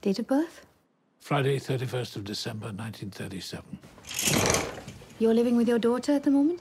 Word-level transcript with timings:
Date 0.00 0.20
of 0.20 0.28
birth? 0.28 0.64
Friday, 1.18 1.58
31st 1.58 2.16
of 2.16 2.24
December, 2.24 2.66
1937. 2.66 3.78
You're 5.18 5.34
living 5.34 5.56
with 5.56 5.66
your 5.66 5.80
daughter 5.80 6.12
at 6.12 6.22
the 6.22 6.30
moment? 6.30 6.60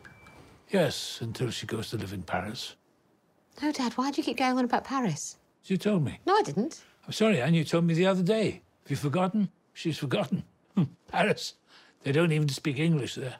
Yes, 0.71 1.19
until 1.21 1.51
she 1.51 1.67
goes 1.67 1.91
to 1.91 1.97
live 1.97 2.13
in 2.13 2.23
Paris. 2.23 2.75
No, 3.61 3.71
Dad, 3.71 3.93
why 3.93 4.09
do 4.09 4.17
you 4.19 4.23
keep 4.23 4.37
going 4.37 4.57
on 4.57 4.65
about 4.65 4.85
Paris? 4.85 5.37
You 5.65 5.77
told 5.77 6.03
me. 6.03 6.19
No, 6.25 6.33
I 6.35 6.41
didn't. 6.41 6.81
I'm 7.05 7.13
sorry, 7.13 7.39
Anne, 7.39 7.53
you 7.53 7.63
told 7.63 7.85
me 7.85 7.93
the 7.93 8.07
other 8.07 8.23
day. 8.23 8.61
Have 8.83 8.89
you 8.89 8.95
forgotten? 8.97 9.49
She's 9.71 9.99
forgotten. 9.99 10.43
Hmm, 10.75 10.85
Paris. 11.07 11.53
They 12.03 12.11
don't 12.11 12.31
even 12.31 12.49
speak 12.49 12.79
English 12.79 13.15
there. 13.15 13.35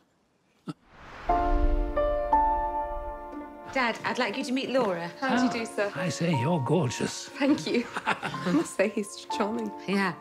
Dad, 3.74 4.00
I'd 4.06 4.18
like 4.18 4.38
you 4.38 4.44
to 4.46 4.52
meet 4.52 4.70
Laura. 4.70 5.12
How 5.20 5.36
do 5.38 5.44
you 5.44 5.66
do, 5.66 5.66
sir? 5.72 5.92
I 5.96 6.10
say, 6.10 6.40
you're 6.40 6.60
gorgeous. 6.62 7.26
Thank 7.38 7.68
you. 7.68 7.86
I 8.06 8.52
must 8.52 8.76
say 8.76 8.90
he's 8.90 9.26
charming. 9.36 9.72
Yeah, 9.88 10.14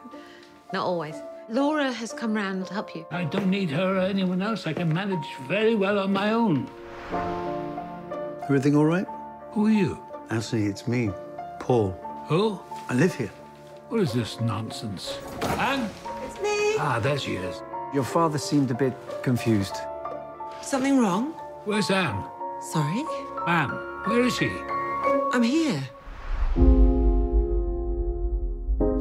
not 0.73 0.85
always. 0.85 1.15
Laura 1.49 1.93
has 1.93 2.13
come 2.13 2.35
round 2.35 2.67
to 2.67 2.75
help 2.75 2.95
you. 2.95 3.07
I 3.13 3.25
don't 3.25 3.49
need 3.49 3.71
her 3.71 3.97
or 3.97 4.01
anyone 4.01 4.43
else. 4.43 4.67
I 4.67 4.73
can 4.73 4.93
manage 4.93 5.27
very 5.47 5.75
well 5.77 5.99
on 6.01 6.13
my 6.13 6.33
own. 6.33 6.69
Everything 8.45 8.75
all 8.77 8.85
right? 8.85 9.07
Who 9.53 9.67
are 9.67 9.71
you? 9.71 10.03
Actually, 10.31 10.67
it's 10.67 10.89
me, 10.89 11.11
Paul. 11.61 11.93
Who? 12.27 12.59
I 12.89 12.95
live 12.95 13.15
here. 13.15 13.31
What 13.89 14.01
is 14.01 14.13
this 14.13 14.41
nonsense? 14.41 15.19
Anne? 15.43 15.89
It's 16.25 16.41
me. 16.43 16.77
Ah, 16.79 16.99
there 17.01 17.17
she 17.17 17.37
is. 17.37 17.63
Your 17.95 18.03
father 18.03 18.39
seemed 18.39 18.73
a 18.73 18.75
bit 18.75 18.95
confused. 19.23 19.77
Something 20.63 20.99
wrong? 20.99 21.33
Where's 21.65 21.91
Anne? 21.91 22.25
Sorry? 22.73 23.05
Anne, 23.47 23.71
where 24.07 24.23
is 24.23 24.37
he? 24.39 24.51
I'm 25.33 25.43
here. 25.45 25.81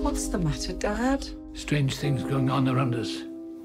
What's 0.04 0.28
the 0.28 0.38
matter, 0.38 0.74
Dad? 0.74 1.28
Strange 1.54 1.96
things 1.98 2.22
going 2.22 2.52
on 2.52 2.68
around 2.70 2.94
us. 2.94 3.24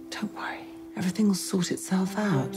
Don't 0.08 0.34
worry. 0.34 0.60
Everything 0.96 1.28
will 1.28 1.34
sort 1.34 1.70
itself 1.70 2.16
out. 2.16 2.54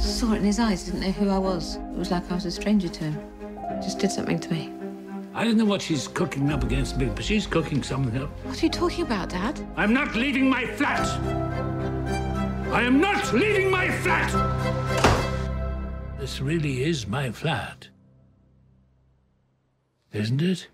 Saw 0.00 0.32
it 0.32 0.38
in 0.38 0.44
his 0.44 0.58
eyes, 0.58 0.84
didn't 0.84 1.00
know 1.00 1.10
who 1.10 1.28
I 1.28 1.36
was. 1.36 1.76
It 1.76 1.98
was 1.98 2.10
like 2.10 2.30
I 2.30 2.34
was 2.34 2.46
a 2.46 2.50
stranger 2.50 2.88
to 2.88 3.04
him. 3.04 3.18
Just 3.82 3.98
did 3.98 4.10
something 4.10 4.40
to 4.40 4.50
me. 4.50 4.72
I 5.34 5.44
don't 5.44 5.58
know 5.58 5.66
what 5.66 5.82
she's 5.82 6.08
cooking 6.08 6.50
up 6.50 6.62
against 6.64 6.96
me, 6.96 7.06
but 7.14 7.24
she's 7.24 7.46
cooking 7.46 7.82
something 7.82 8.22
up. 8.22 8.30
What 8.46 8.62
are 8.62 8.66
you 8.66 8.70
talking 8.70 9.04
about, 9.04 9.28
Dad? 9.28 9.60
I'm 9.76 9.92
not 9.92 10.14
leaving 10.14 10.48
my 10.48 10.64
flat! 10.64 11.06
I 12.72 12.82
am 12.82 13.02
not 13.02 13.34
leaving 13.34 13.70
my 13.70 13.90
flat! 13.90 14.61
This 16.22 16.40
really 16.40 16.84
is 16.84 17.08
my 17.08 17.32
flat. 17.32 17.88
Isn't 20.12 20.40
it? 20.40 20.68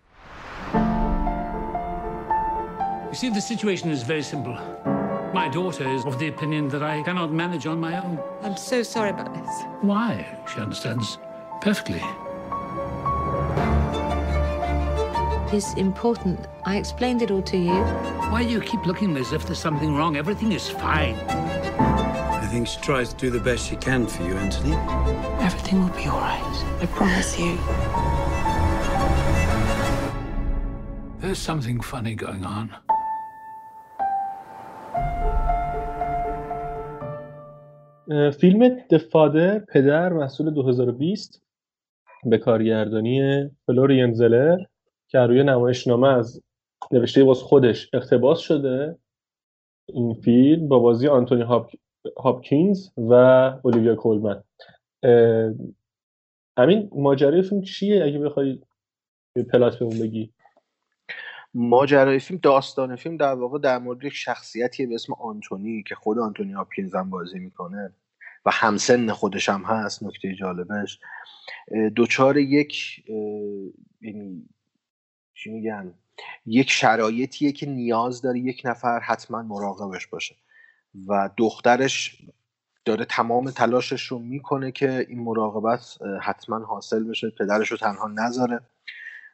You 3.08 3.14
see, 3.14 3.30
the 3.30 3.40
situation 3.40 3.88
is 3.88 4.02
very 4.02 4.20
simple. 4.22 4.52
My 5.32 5.48
daughter 5.50 5.88
is 5.88 6.04
of 6.04 6.18
the 6.18 6.28
opinion 6.28 6.68
that 6.68 6.82
I 6.82 7.02
cannot 7.02 7.32
manage 7.32 7.66
on 7.66 7.80
my 7.80 7.96
own. 7.96 8.20
I'm 8.42 8.58
so 8.58 8.82
sorry 8.82 9.08
about 9.08 9.32
this. 9.32 9.48
Why? 9.80 10.38
She 10.52 10.60
understands 10.60 11.16
perfectly. 11.62 12.02
It's 15.56 15.72
important. 15.78 16.46
I 16.66 16.76
explained 16.76 17.22
it 17.22 17.30
all 17.30 17.40
to 17.40 17.56
you. 17.56 17.82
Why 18.28 18.44
do 18.44 18.50
you 18.50 18.60
keep 18.60 18.84
looking 18.84 19.16
as 19.16 19.32
if 19.32 19.46
there's 19.46 19.58
something 19.58 19.96
wrong? 19.96 20.18
Everything 20.18 20.52
is 20.52 20.68
fine. 20.68 21.16
I 22.48 22.50
think 22.50 22.66
she 22.66 22.80
tries 22.80 23.12
to 23.12 23.16
do 23.26 23.28
the 23.30 23.44
best 23.48 23.68
she 23.68 23.76
can 23.76 24.06
for 24.06 24.22
you, 24.22 24.34
Anthony. 24.44 24.74
Everything 25.48 25.80
will 25.82 25.96
be 26.02 26.06
all 26.06 26.18
right. 26.18 26.56
I 26.80 26.86
promise 26.86 27.38
you. 27.38 27.52
There's 31.20 31.38
something 31.38 31.78
funny 31.82 32.14
going 32.14 32.44
on. 32.46 32.66
فیلم 38.40 38.76
دفاده 38.90 39.66
پدر 39.72 40.12
محصول 40.12 40.50
2020 40.50 41.42
به 42.24 42.38
کارگردانی 42.38 43.48
فلورین 43.66 44.12
زلر 44.12 44.56
که 45.08 45.18
روی 45.18 45.42
نمایشنامه 45.42 46.08
از 46.08 46.42
نوشته 46.92 47.24
باز 47.24 47.42
خودش 47.42 47.90
اقتباس 47.92 48.38
شده 48.38 48.98
این 49.88 50.14
فیلم 50.14 50.68
با 50.68 50.78
بازی 50.78 51.08
آنتونی 51.08 51.42
هاپ... 51.42 51.70
هاپکینز 52.16 52.88
و 52.96 53.12
اولیویا 53.64 53.94
کولمن. 53.94 54.42
همین 56.58 56.90
ماجرای 56.92 57.42
فیلم 57.42 57.62
چیه 57.62 58.04
اگه 58.04 58.18
بخوای 58.18 58.60
پلات 59.52 59.78
بهمون 59.78 59.98
بگی؟ 59.98 60.32
ماجرای 61.54 62.18
فیلم 62.18 62.40
داستان 62.42 62.96
فیلم 62.96 63.16
در 63.16 63.34
واقع 63.34 63.58
در 63.58 63.78
مورد 63.78 64.04
یک 64.04 64.12
شخصیتیه 64.12 64.86
به 64.86 64.94
اسم 64.94 65.12
آنتونی 65.12 65.82
که 65.82 65.94
خود 65.94 66.18
آنتونی 66.18 66.52
هاپکینز 66.52 66.94
هم 66.94 67.10
بازی 67.10 67.38
می‌کنه 67.38 67.92
و 68.46 68.50
همسن 68.50 69.12
خودش 69.12 69.48
هم 69.48 69.62
هست 69.62 70.02
نکته 70.02 70.34
جالبش. 70.34 71.00
دوچار 71.94 72.36
یک 72.36 73.04
یعنی 74.00 74.48
چی 75.34 75.50
میگن؟ 75.50 75.94
یک 76.46 76.70
شرایطیه 76.70 77.52
که 77.52 77.66
نیاز 77.66 78.22
داره 78.22 78.38
یک 78.38 78.62
نفر 78.64 79.00
حتما 79.00 79.42
مراقبش 79.42 80.06
باشه. 80.06 80.36
و 81.06 81.30
دخترش 81.36 82.22
داره 82.84 83.04
تمام 83.04 83.50
تلاشش 83.50 84.02
رو 84.02 84.18
می‌کنه 84.18 84.72
که 84.72 85.06
این 85.08 85.18
مراقبت 85.18 85.98
حتما 86.22 86.58
حاصل 86.58 87.04
بشه 87.04 87.30
پدرش 87.38 87.68
رو 87.68 87.76
تنها 87.76 88.08
نذاره 88.08 88.60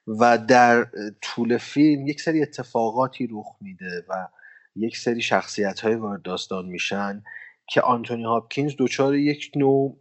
و 0.07 0.39
در 0.39 0.87
طول 1.23 1.59
فیلم 1.59 2.07
یک 2.07 2.21
سری 2.21 2.43
اتفاقاتی 2.43 3.29
رخ 3.33 3.57
میده 3.61 4.05
و 4.09 4.29
یک 4.77 4.97
سری 4.97 5.23
شخصیت 5.23 5.81
های 5.81 5.95
وارد 5.95 6.23
داستان 6.23 6.67
میشن 6.67 7.23
که 7.67 7.81
آنتونی 7.81 8.25
هاپکینز 8.25 8.75
دچار 8.79 9.15
یک 9.15 9.53
نوع 9.57 9.97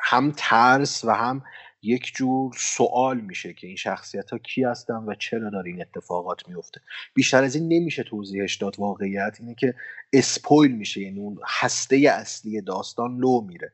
هم 0.00 0.32
ترس 0.36 1.04
و 1.04 1.10
هم 1.10 1.42
یک 1.84 2.12
جور 2.14 2.52
سوال 2.56 3.20
میشه 3.20 3.52
که 3.52 3.66
این 3.66 3.76
شخصیت 3.76 4.30
ها 4.30 4.38
کی 4.38 4.64
هستن 4.64 4.94
و 4.94 5.14
چرا 5.14 5.50
داره 5.50 5.70
این 5.70 5.80
اتفاقات 5.80 6.48
میفته. 6.48 6.80
بیشتر 7.14 7.44
از 7.44 7.54
این 7.54 7.68
نمیشه 7.68 8.02
توضیحش 8.02 8.56
داد 8.56 8.78
واقعیت 8.78 9.36
اینه 9.40 9.54
که 9.54 9.74
اسپویل 10.12 10.76
میشه 10.76 11.00
یعنی 11.00 11.20
اون 11.20 11.38
هسته 11.46 11.96
اصلی 11.96 12.60
داستان 12.60 13.16
لو 13.16 13.40
میره. 13.40 13.72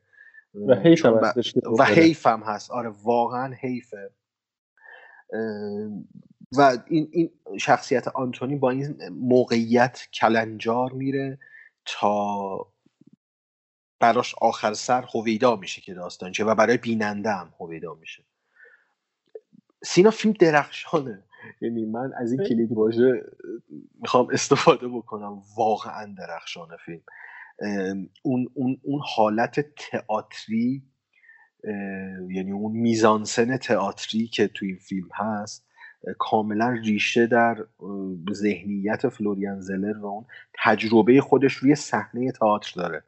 و 0.67 0.75
حیف 0.75 1.05
هم 1.05 1.17
هستش 1.23 1.53
و 1.79 1.85
حیف 1.85 2.27
هم 2.27 2.43
هست. 2.43 2.71
آره 2.71 2.89
واقعا 3.03 3.53
حیفه. 3.53 4.11
و 6.57 6.77
این, 6.87 7.09
این 7.11 7.31
شخصیت 7.59 8.07
آنتونی 8.07 8.55
با 8.55 8.69
این 8.71 8.95
موقعیت 9.09 10.07
کلنجار 10.13 10.91
میره 10.91 11.39
تا 11.85 12.67
براش 14.01 14.35
آخر 14.41 14.73
سر 14.73 15.05
هویدا 15.13 15.55
میشه 15.55 15.81
که 15.81 15.93
داستان 15.93 16.31
چه 16.31 16.43
و 16.43 16.55
برای 16.55 16.77
بیننده 16.77 17.31
هم 17.31 17.53
هویدا 17.59 17.93
میشه. 17.93 18.23
سینا 19.83 20.11
فیلم 20.11 20.33
درخشانه. 20.39 21.23
یعنی 21.61 21.85
من 21.85 22.13
از 22.17 22.31
این 22.31 22.43
کلید 22.43 22.71
واژه 22.71 23.23
می‌خوام 24.01 24.27
استفاده 24.31 24.87
بکنم. 24.87 25.41
واقعا 25.57 26.15
درخشانه 26.17 26.77
فیلم. 26.85 27.01
اون, 28.23 28.47
اون, 28.53 28.77
اون 28.83 29.01
حالت 29.15 29.59
تئاتری 29.75 30.83
یعنی 32.29 32.51
اون 32.51 32.71
میزانسن 32.71 33.57
تئاتری 33.57 34.27
که 34.27 34.47
توی 34.47 34.67
این 34.67 34.77
فیلم 34.77 35.09
هست 35.13 35.65
کاملا 36.17 36.69
ریشه 36.69 37.27
در 37.27 37.65
ذهنیت 38.33 39.09
فلوریان 39.09 39.61
زلر 39.61 39.97
و 39.97 40.05
اون 40.05 40.25
تجربه 40.63 41.21
خودش 41.21 41.53
روی 41.53 41.75
صحنه 41.75 42.31
تئاتر 42.31 42.71
داره. 42.75 43.03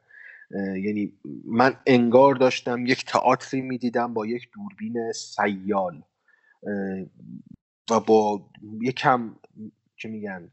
یعنی 0.84 1.12
من 1.44 1.76
انگار 1.86 2.34
داشتم 2.34 2.86
یک 2.86 3.04
تئاتری 3.04 3.60
می‌دیدم 3.60 4.14
با 4.14 4.26
یک 4.26 4.50
دوربین 4.52 5.12
سیال 5.12 6.02
و 7.90 8.00
با 8.00 8.50
یکم 8.80 9.36
چه 9.96 10.08
میگن 10.08 10.50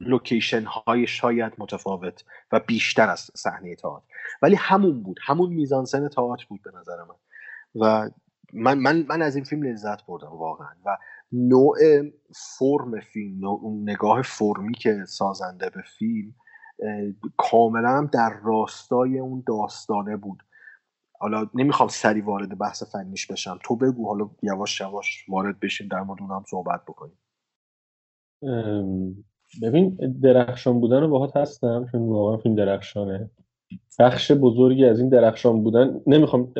لوکیشن 0.00 0.64
های 0.64 1.06
شاید 1.06 1.52
متفاوت 1.58 2.24
و 2.52 2.60
بیشتر 2.60 3.10
از 3.10 3.30
صحنه 3.34 3.74
تئاتر. 3.74 4.06
ولی 4.42 4.54
همون 4.54 5.02
بود 5.02 5.20
همون 5.22 5.52
میزانسن 5.52 6.08
تئاتر 6.08 6.46
بود 6.48 6.62
به 6.62 6.70
نظر 6.80 6.96
من. 7.04 7.14
و 7.74 8.10
من, 8.52 8.78
من, 8.78 9.06
من 9.08 9.22
از 9.22 9.36
این 9.36 9.44
فیلم 9.44 9.62
لذت 9.62 10.06
بردم 10.06 10.32
واقعا. 10.32 10.74
و 10.86 10.98
نوع 11.32 11.78
فرم 12.58 13.00
فیلم 13.00 13.40
نوع 13.40 13.82
نگاه 13.82 14.22
فرمی 14.22 14.74
که 14.74 15.04
سازنده 15.08 15.70
به 15.70 15.82
فیلم 15.98 16.34
کاملا 17.36 17.88
هم 17.88 18.10
در 18.12 18.32
راستای 18.44 19.18
اون 19.18 19.44
داستانه 19.46 20.16
بود. 20.16 20.42
حالا 21.20 21.46
نمی‌خوام 21.54 21.88
سری 21.88 22.20
وارد 22.20 22.58
بحث 22.58 22.82
فنیش 22.92 23.26
بشم. 23.26 23.58
تو 23.64 23.76
بگو 23.76 24.08
حالا 24.08 24.30
یواش 24.42 24.80
یواش 24.80 25.24
وارد 25.28 25.60
بشیم 25.60 25.88
در 25.88 26.00
مورد 26.00 26.22
اونم 26.22 26.44
صحبت 26.50 26.80
بکنیم. 26.88 27.18
ببین 29.62 29.96
درخشان 30.22 30.80
بودن 30.80 31.00
رو 31.00 31.08
باهات 31.08 31.36
هستم 31.36 31.86
چون 31.92 32.08
واقعا 32.08 32.36
فیلم 32.36 32.54
درخشانه. 32.54 33.30
بخش 33.98 34.32
بزرگی 34.32 34.84
از 34.84 35.00
این 35.00 35.08
درخشان 35.08 35.62
بودن 35.62 36.00
نمی‌خوام 36.06 36.52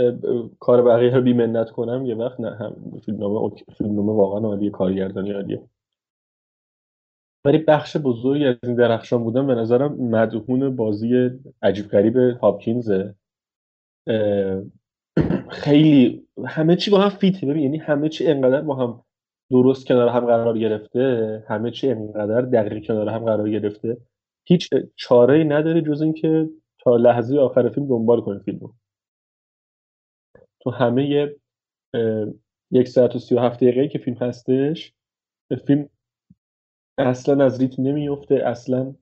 کار 0.60 0.82
بقیه 0.82 1.14
رو 1.14 1.22
بیمنت 1.22 1.70
کنم 1.70 2.06
یه 2.06 2.14
وقت 2.14 2.40
نه 2.40 2.56
هم 2.56 3.00
فیلمنامه 3.04 3.50
فیلمنامه 3.78 4.12
واقعا 4.12 4.40
عالیه 4.48 4.70
کارگردانی 4.70 5.32
عالیه. 5.32 5.62
ولی 7.44 7.58
بخش 7.58 7.96
بزرگی 7.96 8.44
از 8.44 8.56
این 8.62 8.74
درخشان 8.74 9.24
بودن 9.24 9.46
به 9.46 9.54
نظرم 9.54 9.94
مدهون 9.94 10.76
بازی 10.76 11.30
عجیب 11.62 11.88
غریب 11.88 12.16
هاپکینزه. 12.16 13.14
خیلی 15.50 16.26
همه 16.46 16.76
چی 16.76 16.90
با 16.90 17.00
هم 17.00 17.08
فیته. 17.08 17.46
ببین 17.46 17.62
یعنی 17.62 17.78
همه 17.78 18.08
چی 18.08 18.26
انقدر 18.26 18.60
با 18.60 18.74
هم 18.74 19.04
درست 19.50 19.86
کنار 19.86 20.08
هم 20.08 20.26
قرار 20.26 20.58
گرفته 20.58 21.44
همه 21.48 21.70
چی 21.70 21.90
انقدر 21.90 22.40
دقیق 22.40 22.86
کنار 22.86 23.08
هم 23.08 23.24
قرار 23.24 23.50
گرفته. 23.50 23.96
هیچ 24.44 24.70
چاره 24.96 25.34
ای 25.34 25.44
نداری 25.44 25.82
جز 25.82 26.02
اینکه 26.02 26.48
تا 26.78 26.96
لحظه 26.96 27.38
آخر 27.38 27.68
فیلم 27.68 27.88
دنبال 27.88 28.20
کنی 28.20 28.38
فیلمو. 28.38 28.72
تو 30.60 30.70
همه 30.70 31.34
یک 32.70 32.88
ساعت 32.88 33.16
و 33.16 33.18
سی 33.18 33.34
و 33.34 33.38
هفت 33.38 33.56
دقیقه 33.56 33.88
که 33.88 33.98
فیلم 33.98 34.16
هستش 34.16 34.92
فیلم 35.66 35.88
اصلا 36.98 37.44
از 37.44 37.60
ریتم 37.60 37.82
نمیفته 37.82 38.34
اصلا 38.34 38.94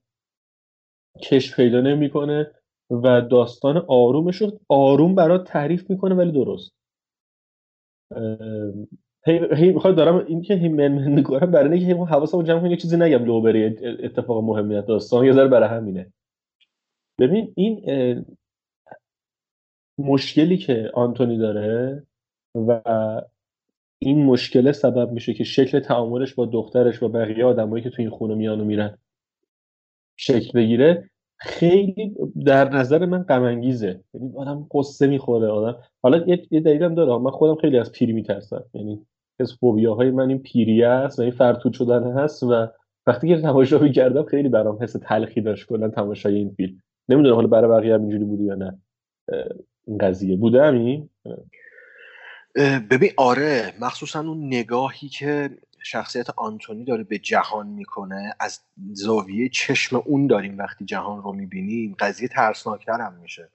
کش 1.23 1.57
پیدا 1.57 1.81
نمی‌کنه 1.81 2.51
و 2.91 3.21
داستان 3.21 3.85
آرومش 3.89 4.37
رو 4.37 4.61
آروم 4.69 5.15
برات 5.15 5.45
تعریف 5.49 5.91
می‌کنه 5.91 6.15
ولی 6.15 6.33
درست. 6.33 6.73
هی 9.27 9.41
هی 9.57 9.73
می‌خواد 9.73 9.97
دارم 9.97 10.27
این 10.27 10.43
که 10.43 10.55
هی 10.55 10.69
من 10.69 10.89
من 10.89 11.09
می‌کنم 11.13 11.51
برای 11.51 11.79
اینکه 11.79 11.95
حواسمو 11.95 12.43
جمع 12.43 12.61
کنم 12.61 12.71
یه 12.71 12.77
چیزی 12.77 12.97
نگم 12.97 13.25
لو 13.25 13.41
بره 13.41 13.77
اتفاق 14.03 14.45
مهمی 14.45 14.83
داستان. 14.83 15.25
یه 15.25 15.33
ذره 15.33 15.49
برای 15.49 15.69
همینه. 15.69 16.13
ببین 17.21 17.53
این 17.57 18.27
مشکلی 19.99 20.57
که 20.59 20.91
آنتونی 20.95 21.39
داره 21.39 22.03
و 22.55 22.83
این 24.03 24.25
مشکله 24.25 24.73
سبب 24.73 25.13
میشه 25.13 25.35
که 25.35 25.45
شکل 25.45 25.81
تعاملش 25.81 26.35
با 26.35 26.47
دخترش 26.47 27.03
و 27.03 27.09
بقیه 27.09 27.45
آدمایی 27.45 27.85
که 27.85 27.91
تو 27.91 28.03
این 28.03 28.11
خونه 28.11 28.35
میان 28.35 28.61
و 28.61 28.65
میرن 28.65 28.99
شکل 30.17 30.61
بگیره. 30.61 31.11
خیلی 31.37 32.15
در 32.45 32.69
نظر 32.69 33.07
من 33.07 33.23
غم 33.23 33.43
انگیزه 33.43 34.01
یعنی 34.15 34.33
آدم 34.37 34.67
قصه 34.75 35.07
می‌خوره 35.07 35.49
آدم 35.49 35.79
حالا 36.03 36.25
یه, 36.51 36.61
دلیلم 36.61 36.95
داره. 36.95 37.19
من 37.19 37.31
خودم 37.31 37.55
خیلی 37.55 37.79
از 37.79 37.93
پیری 37.93 38.13
میترسم. 38.13 38.65
یعنی 38.75 39.07
از 39.41 39.53
فوبیاهای 39.53 40.11
من 40.11 40.29
این 40.29 40.39
پیری 40.39 40.85
است 40.85 41.19
و 41.19 41.23
این 41.23 41.31
فرتود 41.31 41.73
شدن 41.73 42.13
هست 42.13 42.43
و 42.43 42.69
وقتی 43.07 43.29
که 43.29 43.41
تماشا 43.41 43.79
می‌کردم 43.79 44.25
خیلی 44.25 44.49
برام 44.49 44.83
حس 44.83 44.93
تلخی 44.93 45.41
داشت 45.41 45.67
کلا 45.67 45.89
تماشای 45.89 46.35
این 46.35 46.51
فیلم. 46.51 46.83
نمی‌دونم 47.09 47.35
حالا 47.35 47.47
برای 47.47 47.71
بقیه 47.71 47.95
هم 47.95 48.01
اینجوری 48.01 48.25
بوده 48.25 48.45
یا 48.45 48.55
نه. 48.55 48.79
این 49.87 49.99
قضیه. 49.99 50.37
بوده 50.37 50.63
همین؟ 50.63 51.09
ببین 52.91 53.11
آره 53.17 53.75
مخصوصا 53.81 54.21
اون 54.21 54.47
نگاهی 54.47 55.09
که 55.09 55.51
شخصیت 55.83 56.31
آنتونی 56.31 56.85
داره 56.85 57.05
به 57.05 57.19
جهان 57.19 57.67
می‌کنه 57.67 58.35
از 58.41 58.61
زاویه 58.93 59.49
چشم 59.49 59.97
اون 59.97 60.27
داریم 60.27 60.59
وقتی 60.59 60.85
جهان 60.85 61.23
رو 61.23 61.33
می‌بینیم 61.33 61.95
قضیه 61.99 62.29
ترسناکتر 62.29 63.01
هم 63.01 63.15
میشه. 63.23 63.51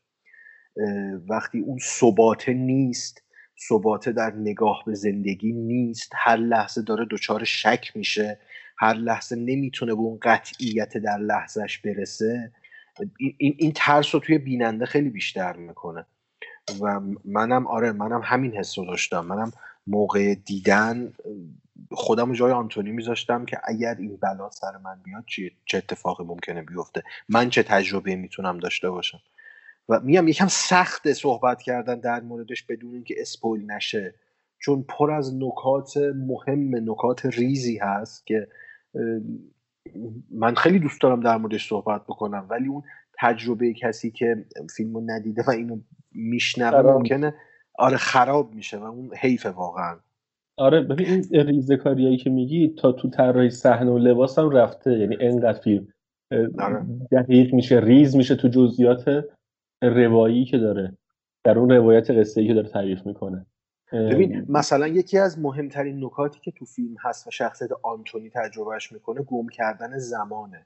وقتی 1.30 1.60
اون 1.60 1.78
ثباته 1.82 2.54
نیست 2.54 3.24
ثباته 3.70 4.12
در 4.12 4.34
نگاه 4.36 4.84
به 4.86 4.94
زندگی 4.94 5.52
نیست 5.54 6.12
هر 6.16 6.38
لحظه 6.38 6.82
داره 6.82 7.06
دچار 7.12 7.44
شک 7.44 7.92
میشه 7.96 8.40
هر 8.78 8.94
لحظه 8.94 9.36
نمی‌تونه 9.36 9.94
به 9.96 10.02
اون 10.02 10.20
قطعیت 10.22 10.98
در 10.98 11.18
لحظهش 11.18 11.78
برسه. 11.78 12.52
این, 13.20 13.56
این 13.60 13.72
ترس 13.76 14.16
رو 14.16 14.22
توی 14.22 14.38
بیننده 14.38 14.86
خیلی 14.86 15.10
بیشتر 15.10 15.56
می‌کنه. 15.58 16.06
و 16.82 17.02
منم 17.26 17.68
آره 17.68 17.92
منم 17.92 18.22
همین 18.24 18.52
حس 18.58 18.80
رو 18.80 18.86
داشتم. 18.86 19.26
منم 19.26 19.52
موقع 19.88 20.36
دیدن 20.36 21.14
خودم 21.92 22.34
جای 22.34 22.52
آنتونی 22.52 22.92
میذاشتم 22.92 23.46
که 23.46 23.60
اگر 23.64 23.96
این 24.00 24.18
بلا 24.18 24.50
سر 24.50 24.78
من 24.78 25.02
بیاد 25.04 25.24
چی- 25.28 25.52
چه 25.66 25.78
اتفاقی 25.78 26.24
ممکنه 26.24 26.62
بیفته؟ 26.62 27.04
من 27.30 27.50
چه 27.50 27.64
تجربه 27.64 28.16
می‌تونم 28.16 28.58
داشته 28.58 28.90
باشم؟ 28.90 29.20
و 29.90 30.00
میگم 30.00 30.28
یکم 30.28 30.48
سخته 30.48 31.14
صحبت 31.14 31.62
کردن 31.62 32.00
در 32.00 32.22
موردش 32.22 32.64
بدون 32.64 32.94
اینکه 32.94 33.16
اسپویل 33.18 33.72
نشه. 33.72 34.16
چون 34.60 34.84
پر 34.90 35.12
از 35.12 35.36
نکات 35.36 35.98
مهم 36.16 36.92
نکات 36.92 37.26
ریزی 37.26 37.78
هست 37.78 38.28
که 38.28 38.48
من 40.32 40.56
خیلی 40.56 40.80
دوست 40.80 41.02
دارم 41.02 41.22
در 41.22 41.38
موردش 41.38 41.70
صحبت 41.70 42.04
بکنم. 42.04 42.48
ولی 42.50 42.68
اون 42.68 42.84
تجربه 43.20 43.74
کسی 43.74 44.12
که 44.12 44.46
فیلمو 44.76 45.02
ندیده 45.06 45.44
و 45.48 45.50
اینو 45.52 45.80
میشنوه 46.16 46.94
ممکنه. 46.94 47.34
آره 47.78 47.98
خراب 47.98 48.54
میشه 48.54 48.78
و 48.78 48.84
اون 48.84 49.12
حیفه 49.16 49.50
واقعا. 49.50 50.00
آره 50.58 50.82
ببین 50.82 51.08
این 51.08 51.48
ریزکاریایی 51.48 52.18
که 52.18 52.30
میگی 52.30 52.74
تا 52.78 52.92
تو 52.92 53.10
طراحی 53.10 53.50
صحنه 53.50 53.92
و 53.92 53.98
لباس 53.98 54.40
هم 54.40 54.50
رفته 54.50 54.92
یعنی 54.92 55.18
انقدر 55.20 55.60
فیلم 55.60 55.88
آره. 56.60 56.86
دقیق 57.12 57.54
میشه 57.54 57.80
ریز 57.80 58.16
میشه 58.16 58.36
تو 58.36 58.48
جزئیات 58.48 59.26
روایی 59.82 60.46
که 60.46 60.58
داره 60.58 60.98
در 61.44 61.60
اون 61.60 61.70
روایت 61.70 62.12
قصه 62.12 62.42
ای 62.42 62.48
که 62.48 62.54
داره 62.54 62.70
تعریف 62.70 63.06
می‌کنه. 63.06 63.46
ببین 63.94 64.46
مثلا 64.50 64.88
یکی 64.88 65.18
از 65.18 65.40
مهمترین 65.40 66.06
نکاتی 66.06 66.40
که 66.40 66.52
تو 66.52 66.66
فیلم 66.66 66.96
هست 67.02 67.28
و 67.28 67.32
شخصیت 67.32 67.70
آنتونی 67.84 68.30
تجربهش 68.30 68.92
می‌کنه 68.92 69.22
گم 69.22 69.48
کردن 69.48 69.98
زمانه. 69.98 70.66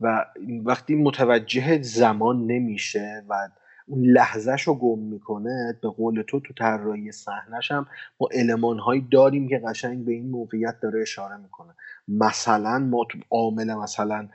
و 0.00 0.26
وقتی 0.64 0.94
متوجه 0.94 1.82
زمان 1.82 2.46
نمیشه 2.46 3.22
و 3.28 3.48
اون 3.90 4.04
لحظهش 4.04 4.62
رو 4.62 4.74
گم 4.74 4.98
می‌کنه 4.98 5.78
به 5.82 5.88
قول 5.88 6.22
تو 6.22 6.40
تو 6.40 6.54
طراحی 6.54 7.12
صحنش 7.12 7.70
هم 7.70 7.86
ما 8.20 8.28
علمان 8.32 8.78
هایی 8.78 9.08
داریم 9.12 9.48
که 9.48 9.58
قشنگ 9.58 10.04
به 10.04 10.12
این 10.12 10.30
موقعیت 10.30 10.80
داره 10.80 11.00
اشاره 11.00 11.36
می‌کنه. 11.36 11.74
مثلا 12.08 12.78
ما 12.78 13.06
عامل 13.30 13.74
مثلا 13.74 14.28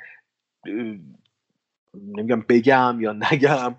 نمیگم 1.96 2.46
بگم 2.50 2.98
یا 3.00 3.14
نگم 3.14 3.76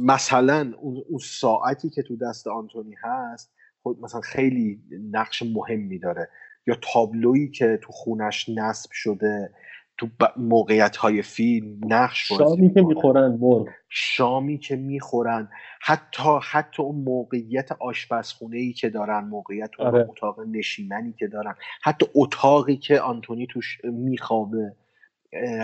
مثلا 0.00 0.72
اون, 0.80 1.18
ساعتی 1.20 1.90
که 1.90 2.02
تو 2.02 2.16
دست 2.16 2.46
آنتونی 2.46 2.94
هست 3.02 3.52
خود 3.82 4.00
مثلا 4.00 4.20
خیلی 4.20 4.80
نقش 5.10 5.42
مهمی 5.42 5.98
داره. 5.98 6.28
یا 6.66 6.76
تابلویی 6.92 7.48
که 7.48 7.78
تو 7.82 7.92
خونش 7.92 8.48
نصب 8.48 8.90
شده 8.92 9.50
تو 9.98 10.06
موقعیت 10.36 10.96
های 10.96 11.22
فیلم 11.22 11.80
نقش 11.84 12.32
شامی 12.32 12.74
که 12.74 12.82
می‌خورن 12.82 13.38
مرغ 13.40 13.68
شامی 13.88 14.58
که 14.58 14.76
می‌خورن. 14.76 15.48
حتی 15.80 16.38
حتی 16.50 16.82
اون 16.82 17.04
موقعیت 17.04 17.72
آشپزخونه 17.72 18.56
ای 18.56 18.72
که 18.72 18.88
دارن 18.88 19.24
موقعیت 19.24 19.70
اون 19.78 19.88
آره. 19.88 20.06
اتاق 20.10 20.40
نشیمنی 20.40 21.12
که 21.12 21.26
دارن. 21.26 21.54
حتی 21.82 22.06
اتاقی 22.14 22.76
که 22.76 23.00
آنتونی 23.00 23.46
توش 23.50 23.78
میخوابه 23.84 24.76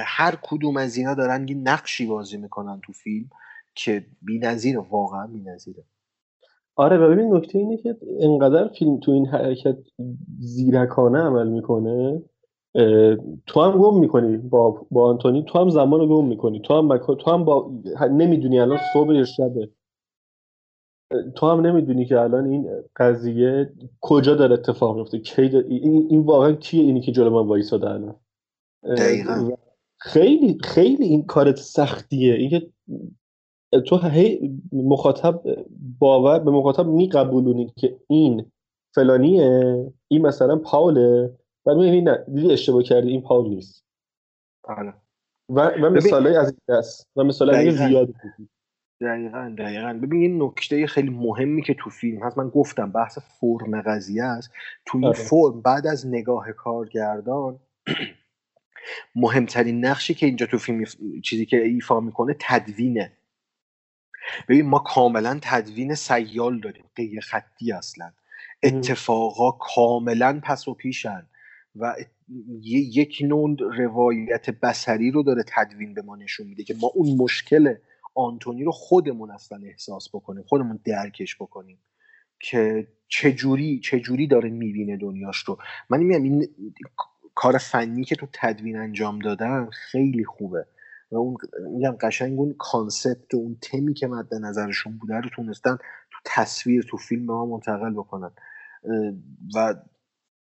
هر 0.05 0.39
کدوم 0.43 0.77
از 0.77 0.97
اینا 0.97 1.15
دارن 1.15 1.49
یه 1.49 1.57
نقشی 1.57 2.07
بازی 2.07 2.37
می‌کنن 2.37 2.81
تو 2.85 2.93
فیلم 2.93 3.31
که 3.75 4.07
بی‌نظیره 4.23 4.79
واقعا 4.79 5.27
بی‌نظیره. 5.27 5.85
آره 6.77 6.99
و 6.99 7.11
ببین 7.11 7.35
نکته 7.35 7.59
اینه 7.59 7.77
که 7.77 7.97
انقدر 8.21 8.69
فیلم 8.79 9.01
تو 9.01 9.13
این 9.13 9.27
حرکت 9.27 9.77
زیرکانه 10.39 11.19
عمل 11.19 11.49
می‌کنه 11.49 12.23
تو 13.47 13.61
هم 13.61 13.79
گم 13.79 13.99
می‌کنی 13.99 14.37
با 14.37 14.87
با 14.91 15.11
آنتونی 15.11 15.45
تو 15.47 15.59
هم 15.59 15.71
زمان 15.71 16.01
رو 16.01 16.07
گم 16.07 16.29
می‌کنی. 16.29 16.61
تو 16.61 16.75
هم 16.75 16.93
مکان 16.93 17.17
تو 17.17 17.31
هم 17.31 17.45
با 17.45 17.71
نمی‌دونی 18.11 18.61
الان 18.61 18.79
صبح 18.93 19.15
یا 19.15 19.25
شبه 19.25 19.69
تو 21.35 21.47
هم 21.47 21.67
نمی‌دونی 21.67 22.05
که 22.05 22.21
الان 22.21 22.47
این 22.47 22.69
قضیه 22.97 23.73
کجا 24.01 24.35
داره 24.35 24.55
اتفاق 24.55 24.97
میفته 24.97 25.19
کی 25.19 25.49
داره- 25.49 25.67
این, 25.69 26.07
این 26.11 26.21
واقعا 26.21 26.53
کیه 26.53 26.83
اینی 26.83 27.01
که 27.01 27.13
جلو 27.13 27.31
من 27.31 27.49
وایساده 27.49 27.91
الان؟ 27.91 28.15
خیلی 29.99 30.59
خیلی 30.63 31.05
این 31.05 31.23
کارت 31.27 31.57
سختیه. 31.57 32.35
اینکه 32.35 32.71
تو 33.87 33.99
هی 33.99 34.61
مخاطب 34.73 35.43
باور 35.99 36.39
به 36.39 36.51
مخاطب 36.51 36.87
میقبولونی 36.87 37.73
که 37.77 37.97
این 38.09 38.45
فلانیه 38.95 39.77
این 40.09 40.27
مثلا 40.27 40.57
پاوله. 40.57 41.39
بعد 41.65 41.77
میگی 41.77 42.01
نه 42.01 42.25
دیدی 42.35 42.53
اشتباه 42.53 42.83
کردی 42.83 43.09
این 43.09 43.23
پاول 43.23 43.49
نیست. 43.49 43.85
آره. 44.63 44.95
و 45.49 45.61
و 45.61 45.91
مثالای 45.91 46.37
از 46.37 46.49
این 46.49 46.79
دست 46.79 47.09
و 47.17 47.25
مثالای. 47.25 47.71
زیاد 47.71 48.15
دقیقا 49.01 49.55
دقیقا. 49.59 50.01
ببین 50.03 50.23
یه 50.23 50.47
نکته 50.47 50.87
خیلی 50.87 51.11
مهمی 51.11 51.63
که 51.63 51.75
تو 51.75 51.91
فیلم 51.91 52.23
هست 52.23 52.39
من 52.39 52.49
گفتم 52.49 52.93
بحث 52.93 53.19
فرم 53.19 53.83
قضیه 53.83 54.25
است. 54.25 54.51
تو 54.87 54.99
این 54.99 55.07
آره. 55.07 55.17
فرم 55.17 55.61
بعد 55.61 55.87
از 55.87 56.07
نگاه 56.07 56.53
کارگردان 56.53 57.61
مهمترین 59.15 59.85
نقشی 59.85 60.15
که 60.15 60.27
اینجا 60.27 60.47
تو 60.47 60.59
فیلم 60.59 60.85
چیزی 61.25 61.47
که 61.47 61.65
ایفا 61.65 62.01
می‌کنه 62.01 62.37
تدوینه. 62.41 63.13
ببین 64.49 64.67
ما 64.67 64.79
کاملا 64.79 65.39
تدوین 65.43 65.95
سیال 65.95 66.61
داریم 66.61 66.85
غیر 66.97 67.21
خطی 67.21 67.73
اصلا 67.73 68.13
اتفاقا 68.63 69.51
کاملا 69.51 70.41
پس 70.43 70.69
و 70.69 70.75
پیشن. 70.75 71.27
و 71.77 71.95
یک 72.63 73.23
نوع 73.25 73.57
روایت 73.77 74.51
بسری 74.51 75.11
رو 75.11 75.23
داره 75.23 75.45
تدوین 75.49 75.95
به 75.95 76.03
ما 76.03 76.17
نشون 76.17 76.47
میده 76.47 76.65
که 76.65 76.75
ما 76.81 76.91
اون 76.95 77.17
مشکل 77.17 77.75
آنتونی 78.15 78.65
رو 78.65 78.73
خودمون 78.73 79.31
اصلا 79.31 79.61
احساس 79.67 80.09
بکنیم 80.15 80.45
خودمون 80.47 80.79
درکش 80.85 81.37
بکنیم 81.37 81.79
که 82.41 82.89
چجوری 83.09 83.81
چجوری 83.81 84.27
داره 84.27 84.51
می‌بینه 84.51 84.97
دنیاش 84.97 85.39
رو. 85.39 85.59
من 85.91 86.03
میگم 86.03 86.23
این 86.23 86.49
کار 87.35 87.59
فنی 87.59 88.05
که 88.05 88.17
تو 88.17 88.27
تدوین 88.33 88.77
انجام 88.77 89.19
دادن 89.19 89.69
خیلی 89.73 90.25
خوبه 90.25 90.67
و 91.13 91.17
اون 91.17 91.37
میگم 91.71 91.97
قشنگ 92.01 92.39
اون 92.39 92.55
concept 92.59 93.35
و 93.35 93.37
اون 93.37 93.57
تمی 93.63 93.95
که 93.95 94.07
مد 94.07 94.35
نظرشون 94.35 94.99
بوده 94.99 95.15
رو 95.15 95.31
تونستن 95.31 95.77
تو 96.11 96.19
تصویر 96.25 96.83
تو 96.89 96.97
فیلم 96.97 97.27
به 97.27 97.33
ما 97.33 97.47
منتقل 97.47 97.93
بکنن. 97.93 98.31
و 99.55 99.75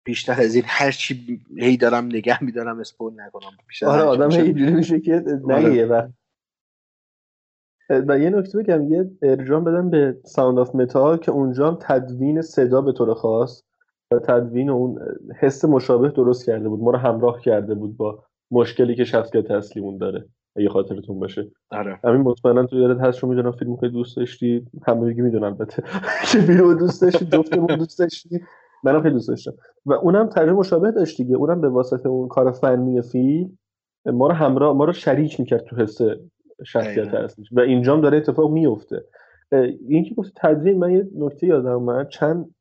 بیشتر 0.04 0.42
از 0.42 0.56
این 0.56 0.64
هر 0.68 0.92
چی 0.92 1.42
هی 1.58 1.78
دارم 1.78 2.06
نگه 2.06 2.44
میدارم 2.44 2.80
spoil 2.80 3.14
نکنم. 3.14 3.52
بیشتر 3.68 3.86
آره 3.86 4.02
آدم. 4.02 4.30
اینجوری 4.30 4.74
میشه 4.74 5.00
که 5.00 5.24
نگه 5.48 5.86
و 5.86 6.08
و 7.90 8.20
یه 8.20 8.30
نکته 8.30 8.58
بگم 8.58 8.94
یه 8.94 9.12
ارجاع 9.22 9.64
بدم 9.64 9.90
به 9.90 10.18
Sound 10.24 10.60
of 10.60 10.76
Metal 10.76 11.18
که 11.18 11.32
اونجا 11.32 11.68
هم 11.68 11.78
تدوین 11.82 12.42
صدا 12.42 12.82
به 12.82 12.92
طور 12.92 13.14
خاص 13.14 13.64
و 14.12 14.20
تدوین 14.20 14.70
اون 14.70 15.00
حس 15.40 15.66
مشابه 15.66 16.10
درست 16.10 16.46
کرده 16.46 16.70
بود 16.70 16.80
ما 16.80 16.92
رو 16.92 16.98
همراه 16.98 17.42
کرده 17.42 17.76
بود 17.76 17.98
با 17.98 18.24
مشکلی 18.52 18.96
که 18.96 19.04
شخصیت 19.04 19.52
اصلیمون 19.52 19.98
داره 19.98 20.26
اگه 20.56 20.70
خاطرتون 20.70 21.20
باشه. 21.20 21.52
آره. 21.70 22.00
همین 22.04 22.22
مطمئنا 22.22 22.66
تو 22.66 22.76
یادت 22.76 23.02
هست 23.02 23.20
چون 23.20 23.30
می‌دونم 23.30 23.52
فیلم 23.52 23.78
خیلی 23.78 23.92
دوست 23.92 24.18
داشتی. 24.18 24.68
همه 24.88 25.14
می‌دونم 25.14 25.44
البته. 25.44 25.84
که 26.32 26.40
فیلم 26.40 26.78
دوست 26.78 27.02
داشتی 27.02 27.26
جفتمون 27.26 27.76
دوست 27.76 28.00
داشتی 28.00 28.42
منم 28.84 29.02
خیلی 29.02 29.14
دوست 29.14 29.28
داشتم. 29.28 29.54
و 29.86 29.94
اونم 29.94 30.28
تغییر 30.28 30.54
مشابه 30.54 30.92
داشت 30.92 31.18
دیگه. 31.18 31.36
اونم 31.36 31.62
به 31.62 31.70
واسطه 31.70 32.10
اون 32.10 32.28
کار 32.28 32.52
فنی 32.52 33.02
فیلم 33.02 33.58
ما 34.06 34.28
رو 34.28 34.34
همراه 34.34 34.78
ما 34.78 34.86
رو 34.86 34.94
شریک 34.94 35.40
می‌کرد 35.40 35.64
تو 35.64 35.76
حس 35.76 35.98
شخصیت. 36.66 37.14
اصلیش. 37.14 37.48
و 37.52 37.60
اینجام 37.60 38.02
داره 38.02 38.18
اتفاق 38.18 38.52
میفته 38.52 39.06
این 39.88 40.04
که 40.04 40.16
گفت 40.16 40.32
تدوین 40.36 40.80
من 40.80 40.92
یه 40.92 41.08
نکته 41.16 41.48
یادم 41.48 41.70
اومد. 41.70 42.10
چند 42.10 42.56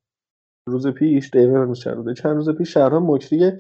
روز 0.67 0.87
پیش 0.87 1.31
دقیقا 1.31 1.75
چند 1.75 2.17
چند 2.17 2.37
روز 2.37 2.51
پیش 2.51 2.75
شهرام 2.75 3.11
مکری 3.11 3.53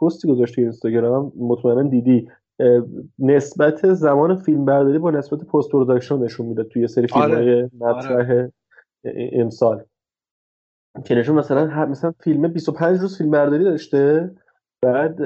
پستی 0.00 0.28
گذاشت 0.28 0.54
توی 0.54 0.64
اینستاگرام. 0.64 1.32
مطمئنا 1.36 1.82
دیدی. 1.82 2.28
نسبت 3.18 3.92
زمان 3.92 4.36
فیلم 4.36 4.64
برداری 4.64 4.98
با 4.98 5.10
نسبت 5.10 5.40
post 5.40 5.70
production 5.70 6.18
نشون 6.18 6.46
میده 6.46 6.64
توی 6.64 6.86
سری 6.86 7.06
فیلم 7.06 7.22
آره. 7.22 7.70
مطرح 7.80 8.48
امسال. 9.32 9.84
که 11.04 11.14
نشون 11.14 11.36
مثلا 11.36 11.66
هر 11.66 11.86
مثلا 11.86 12.12
فیلم 12.20 12.48
25 12.48 12.98
روز 12.98 13.18
فیلم 13.18 13.30
برداری 13.30 13.64
داشته 13.64 14.30
بعد 14.82 15.22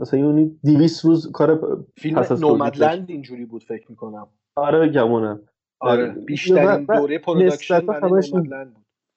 مثلا 0.00 0.20
یونی 0.20 0.58
200 0.64 1.04
روز 1.04 1.32
کار 1.32 1.78
فیلم. 1.96 2.18
Nomadland 2.40 3.10
اینجوری 3.10 3.44
بود 3.44 3.62
فکر 3.62 3.86
می‌کنم. 3.90 4.26
آره 4.56 4.88
گمونم. 4.88 5.40
آره 5.80 6.08
بیشترین 6.08 6.84
دوره 6.84 7.18
production 7.18 7.86
همش 8.02 8.30
بود. 8.30 8.48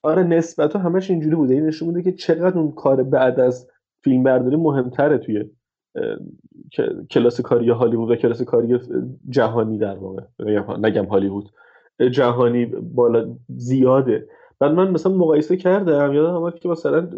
آره 0.04 0.24
نسبت 0.24 0.76
همش 0.76 1.12
اینجوری 1.12 1.36
بوده. 1.36 1.54
این 1.54 1.66
نشون 1.66 1.88
میده 1.88 2.02
که 2.02 2.18
چقدر 2.18 2.58
اون 2.60 2.72
کار 2.72 3.04
بعد 3.04 3.40
از 3.40 3.68
فیلم 4.04 4.24
برداری 4.24 4.56
مهمتره 4.56 5.18
توی 5.18 5.50
کلاس 7.12 7.42
کاری 7.42 7.70
هالیوود 7.70 8.12
و 8.12 8.16
کلاس 8.16 8.42
کاری 8.42 8.80
جهانی 9.30 9.78
در 9.78 9.96
واقع. 9.98 10.22
نگم- 10.80 11.06
هالیوود. 11.06 11.50
جهانی 12.12 12.66
بالا 12.66 13.36
زیاده. 13.50 14.28
بعد 14.60 14.72
من 14.72 14.92
مثلا 14.92 15.12
مقایسه 15.12 15.58
کردم 15.58 16.14
یادم 16.14 16.36
اومد 16.36 16.60
که 16.60 16.70
مثلا 16.70 17.10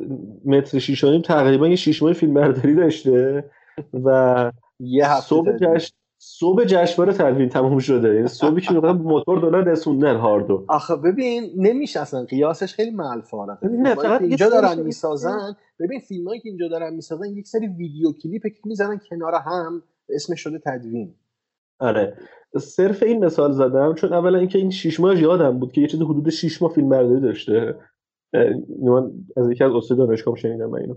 متری 0.45 0.79
شیش 0.79 1.05
تقریبا 1.25 1.67
یه 1.67 1.75
شیش 1.75 2.03
ماه 2.03 2.13
فیلم 2.13 2.33
برداری 2.33 2.75
داشته 2.75 3.45
و 3.93 4.51
یه 4.79 5.19
صبح. 5.19 5.57
جشن 5.57 5.93
صبح 6.21 6.63
جشنواره 6.63 7.13
تدوین 7.13 7.49
تموم 7.49 7.79
شده. 7.79 8.15
یعنی 8.15 8.27
صبحی 8.27 8.61
که 8.61 8.73
می‌خوام 8.73 8.97
موتور 8.97 9.39
دارن 9.39 9.65
رسوندن 9.65 10.15
هاردو. 10.15 10.65
آخه 10.67 10.95
ببین 10.95 11.51
نمیشه 11.57 11.99
اصلا. 11.99 12.23
قیاسش 12.23 12.73
خیلی 12.73 12.91
ملفاره 12.91 13.57
ببین، 13.63 13.81
نه، 13.81 13.95
فقط 13.95 14.21
اینجا 14.21 14.49
دارن 14.49 14.79
می‌سازن 14.79 15.55
ببین 15.79 15.99
فیلمایی 15.99 16.39
که 16.39 16.49
اینجا 16.49 16.67
دارن 16.67 16.93
می‌سازن 16.93 17.25
یک 17.25 17.47
سری 17.47 17.67
ویدیو 17.67 18.11
کلیپ 18.11 18.43
که 18.43 18.61
می‌زنن 18.65 18.99
کنار 19.09 19.33
هم 19.35 19.83
اسمش 20.09 20.41
شده 20.41 20.61
تدوین. 20.65 21.15
آره. 21.79 22.13
صرف 22.57 23.03
این 23.03 23.25
مثال 23.25 23.51
زدم 23.51 23.93
چون 23.93 24.13
اولا 24.13 24.37
اینکه 24.39 24.57
این 24.59 24.69
شیش 24.69 24.99
ماه 24.99 25.21
یادم 25.21 25.59
بود 25.59 25.71
که 25.71 25.81
یه 25.81 25.87
چیز 25.87 26.01
حدود 26.01 26.29
شیش 26.29 26.61
ماه 26.61 26.71
فیلم 26.73 26.89
برداری 26.89 27.21
داشته. 27.21 27.75
من 28.83 29.11
از 29.37 29.51
یکی 29.51 29.63
از 29.63 29.71
استاد 29.71 29.97
دانشگاه 29.97 30.35
شنیدم 30.35 30.65
من 30.69 30.79
اینو. 30.79 30.95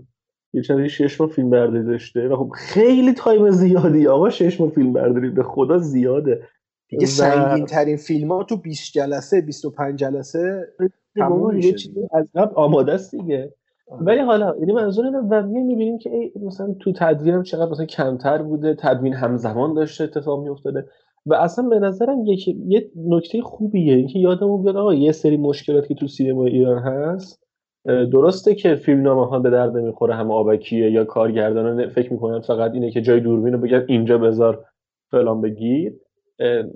یه 0.53 0.61
چیزی 0.61 0.89
شش 0.89 1.21
ماه 1.21 1.29
فیلم 1.29 1.49
برداری 1.49 1.85
داشته 1.85 2.27
و 2.27 2.35
خب 2.35 2.51
خیلی 2.55 3.13
تایم 3.13 3.49
زیادی. 3.49 4.07
آقا 4.07 4.29
شش 4.29 4.61
ماه 4.61 4.69
فیلم 4.69 4.93
برداری 4.93 5.29
به 5.29 5.43
خدا 5.43 5.77
زیاده. 5.77 6.47
دیگه 6.89 7.03
و- 7.03 7.09
سنگین 7.09 7.65
ترین 7.65 7.97
فیلم 7.97 8.31
ها 8.31 8.43
تو 8.43 8.57
20 8.57 8.93
جلسه 8.93 9.41
25 9.41 9.99
جلسه 9.99 10.67
بابا، 11.15 11.51
میشه 11.51 11.67
یه. 11.67 11.73
چیزی 11.73 11.99
از 12.11 12.25
قبل 12.35 12.55
آماده 12.55 12.93
است 12.93 13.15
دیگه. 13.15 13.37
آره. 13.37 13.53
ولی 13.91 14.19
حالا 14.19 14.55
یعنی 14.59 14.71
منظور 14.71 15.05
اینه 15.05 15.17
و 15.17 15.41
می‌بینیم 15.47 15.97
که 15.97 16.09
ای 16.09 16.31
مثلا 16.45 16.75
تو 16.79 16.91
تدوینم 16.95 17.43
چقدر 17.43 17.71
مثلا 17.71 17.85
کمتر 17.85 18.41
بوده 18.41 18.75
تدوین 18.79 19.13
همزمان 19.13 19.73
داشته 19.73 20.03
اتفاق 20.03 20.43
میافتاده 20.43 20.85
و 21.25 21.33
اصلا 21.33 21.69
به 21.69 21.79
نظرم 21.79 22.25
یکی 22.25 22.63
یه 22.67 22.91
نکته 22.95 23.41
خوبیه 23.41 23.95
اینکه 23.95 24.19
یادمون 24.19 24.63
بیاد 24.63 24.77
آقا 24.77 24.93
یه 24.93 25.11
سری 25.11 25.37
مشکلاتی 25.37 25.87
که 25.87 25.95
تو 25.95 26.07
سینما 26.07 26.45
ایران 26.45 26.79
هست. 26.83 27.43
درسته 27.85 28.55
که 28.55 28.75
فیلمنامه 28.75 29.25
ها 29.27 29.39
به 29.39 29.49
درد 29.49 29.77
نمی‌خوره 29.77 30.15
همه 30.15 30.33
آبکیه 30.33 30.91
یا 30.91 31.05
کارگردانا 31.05 31.89
فکر 31.89 32.13
می‌کنن 32.13 32.39
فقط 32.39 32.71
اینه 32.73 32.91
که 32.91 33.01
جای 33.01 33.19
دوربین 33.19 33.53
رو 33.53 33.59
بگن 33.59 33.85
اینجا 33.87 34.17
بذار 34.17 34.65
فلان 35.11 35.41
بگیر 35.41 35.93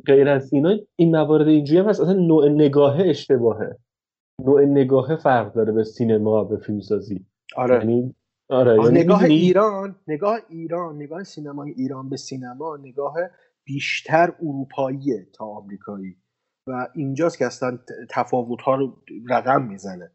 غیر 0.06 0.30
از 0.30 0.54
اینا 0.54 0.76
این 0.96 1.12
موارد 1.16 1.48
اینجوری 1.48 1.80
هم 1.80 1.86
هست. 1.90 2.02
اصلا 2.02 2.14
نوع 2.14 2.50
نگاه 2.50 3.00
اشتباهه. 3.00 3.78
نوع 4.46 4.66
نگاه 4.66 5.16
فرق 5.16 5.54
داره 5.54 5.72
به 5.72 5.84
سینما 5.84 6.44
به 6.44 6.58
فیلمسازی. 6.58 7.26
آره. 7.56 7.76
یعنی 7.76 8.16
آره 8.50 8.84
یعنی 8.84 9.00
نگاه 9.00 9.22
می‌دونی- 9.24 9.42
ایران 9.42 9.96
نگاه 10.08 10.40
ایران 10.50 10.96
نگاه 10.96 11.24
سینمای 11.24 11.72
ایران 11.72 12.10
به 12.10 12.18
سینما 12.18 12.78
نگاه 12.78 13.16
بیشتر 13.64 14.34
اروپاییه 14.42 15.28
تا 15.34 15.46
آمریکایی. 15.46 16.16
و 16.68 16.88
اینجاست 16.96 17.38
که 17.38 17.46
اصلا 17.46 17.80
تفاوت 18.10 18.62
ها 18.62 18.76
رو 18.76 18.94
رقم 19.30 19.64
می‌زنه. 19.64 20.12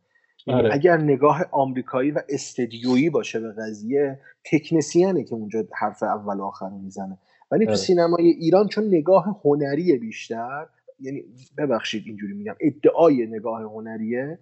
یعنی 0.46 0.60
آره. 0.60 0.74
اگر 0.74 0.96
نگاه 0.96 1.44
آمریکایی 1.50 2.10
و 2.10 2.22
استدیویی 2.28 3.10
باشه 3.10 3.40
به 3.40 3.52
قضیه 3.52 4.20
تکنسیانه 4.52 5.24
که 5.24 5.34
اونجا 5.34 5.64
حرف 5.74 6.02
اول 6.02 6.36
و 6.40 6.44
آخر 6.44 6.68
می‌زنه. 6.68 7.18
ولی 7.50 7.64
تو 7.64 7.70
آره. 7.70 7.78
سینمای 7.80 8.26
ایران 8.26 8.68
چون 8.68 8.84
نگاه 8.84 9.40
هنری 9.44 9.98
بیشتر 9.98 10.66
یعنی 11.00 11.22
ببخشید 11.58 12.02
اینجوری 12.06 12.32
میگم 12.34 12.54
ادعای 12.60 13.26
نگاه 13.26 13.62
هنریه 13.62 14.38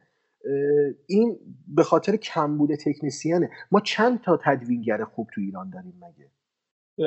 این 1.07 1.39
به 1.69 1.83
خاطر 1.83 2.17
کمبود 2.17 2.75
تکنسیانه 2.75 3.51
ما 3.73 3.81
چند 3.81 4.21
تا 4.21 4.41
تدوینگر 4.45 5.05
خوب 5.05 5.29
تو 5.35 5.41
ایران 5.41 5.71
داریم 5.71 5.95
مگه 6.01 6.31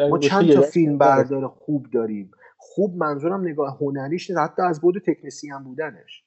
ما 0.10 0.20
چند 0.20 0.54
تا 0.54 0.62
فیلم. 0.62 0.98
بردار 0.98 1.48
خوب 1.48 1.86
داریم 1.94 2.32
خوب 2.58 2.96
منظورم 2.96 3.48
نگاه 3.48 3.78
هنریش 3.82 4.30
نیست 4.30 4.42
حتی 4.42 4.62
از 4.62 4.82
بود 4.82 5.04
تکنسیان 5.08 5.64
بودنش 5.64 6.24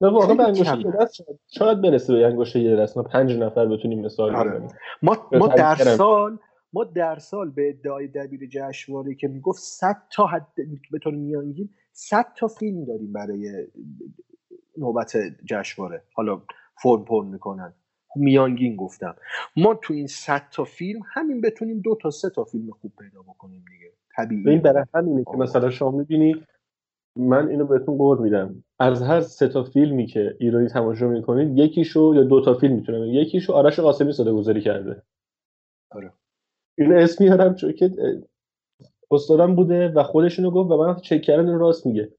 نه 0.00 0.08
واقعا 0.10 0.34
به 0.34 0.44
انگشت 0.44 0.70
شاید- 1.46 1.80
برسه 1.82 2.12
به 2.12 2.26
انگشت 2.26 2.56
یه 2.56 2.76
دست 2.76 2.96
ما 2.96 3.02
پنج 3.02 3.32
نفر 3.38 3.66
بتونیم 3.66 4.00
مثال 4.04 4.36
آره. 4.36 4.68
ما 5.02 5.28
ما 5.32 5.48
در. 5.48 5.74
سال 5.74 6.38
ما 6.74 6.84
در 6.84 7.18
سال 7.18 7.50
به 7.50 7.68
ادعای 7.68 8.08
دبیر 8.08 8.48
جشنواره 8.50 9.14
که 9.14 9.28
می‌گفت 9.28 9.62
100 9.62 9.96
تا 10.12 10.26
حد 10.26 10.46
به 10.90 10.98
طور 10.98 11.14
میانگین 11.14 11.70
100 11.92 12.26
تا 12.36 12.46
فیلم 12.48 12.84
داریم 12.84 13.12
برای 13.12 13.66
نوبت 14.78 15.16
جشنواره. 15.44 16.02
حالا 16.14 16.42
فرم 16.82 17.04
پر 17.04 17.24
می‌کنن. 17.24 17.74
میانگین 18.16 18.76
گفتم. 18.76 19.16
ما 19.56 19.74
تو 19.74 19.94
این 19.94 20.06
100 20.06 20.42
تا 20.50 20.64
فیلم 20.64 21.00
همین 21.14 21.40
بتونیم 21.40 21.80
دو 21.80 21.98
تا 22.02 22.10
سه 22.10 22.30
تا 22.30 22.44
فیلم 22.44 22.70
خوب 22.70 22.92
پیدا 22.98 23.22
بکنیم 23.22 23.64
دیگه. 23.70 23.92
به 24.18 24.32
این 24.32 24.42
طبیعی 24.42 24.58
برای 24.58 24.84
همینه 24.94 25.24
که. 25.24 25.36
مثلا 25.38 25.70
شما 25.70 25.90
می‌بینی 25.90 26.44
من 27.16 27.48
اینو 27.48 27.66
بهتون 27.66 27.96
قول 27.96 28.18
میدم. 28.18 28.64
از 28.78 29.02
هر 29.02 29.20
سه 29.20 29.48
تا 29.48 29.64
فیلمی 29.64 30.06
که 30.06 30.36
ایرانی 30.40 30.68
تماشا 30.68 31.08
می‌کنید 31.08 31.58
یکیشو 31.58 32.12
یا 32.16 32.22
دو 32.24 32.44
تا 32.44 32.54
فیلم 32.54 32.74
می‌تونم 32.74 33.04
یکیشو 33.04 33.52
آرش 33.52 33.80
قاسمی 33.80 34.12
صدا 34.12 34.34
گذاری 34.34 34.60
کرده. 34.60 35.02
آره. 35.90 36.12
اینو 36.78 36.96
اسم 36.96 37.24
میارم 37.24 37.54
چون 37.54 37.72
که 37.72 37.90
استادم 39.10 39.54
بوده 39.54 39.88
و 39.88 40.02
خودش 40.02 40.38
اینو 40.38 40.50
گفت 40.50 40.70
و 40.70 40.76
من 40.76 40.96
چک 40.96 41.22
کردم 41.22 41.58
راست 41.58 41.86
میگه. 41.86 42.12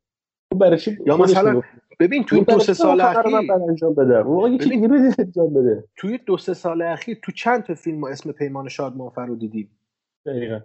برای 0.59 0.77
چی 0.77 0.97
یا 1.05 1.17
مثلا. 1.17 1.61
ببین 1.99 2.23
تو 2.23 2.35
این 2.35 2.45
برای 2.45 2.57
دو 2.57 2.63
سه 2.63 2.73
سال 2.73 3.01
اخیر 3.01 3.51
انجام 3.51 3.99
آقا 3.99 4.49
یکی 4.49 4.69
دیگه 4.69 4.89
انجام 5.19 5.53
بده. 5.53 5.83
توی 5.95 6.17
دو 6.17 6.37
سه 6.37 6.53
سال 6.53 6.81
اخیر 6.81 7.19
تو 7.23 7.31
چند 7.31 7.63
تا 7.63 7.75
فیلم 7.75 7.99
ما 7.99 8.09
اسم 8.09 8.31
پیمان 8.31 8.69
شادمانفر 8.69 9.25
رو 9.25 9.35
دیدیم 9.35 9.79
دقیقا. 10.25 10.61